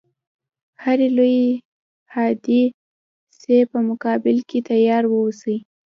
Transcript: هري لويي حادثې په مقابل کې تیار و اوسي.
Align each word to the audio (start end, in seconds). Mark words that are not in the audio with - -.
هري 0.83 1.07
لويي 1.17 1.47
حادثې 2.13 3.59
په 3.71 3.77
مقابل 3.89 4.37
کې 4.49 4.59
تیار 4.69 5.03
و 5.07 5.13
اوسي. 5.21 5.57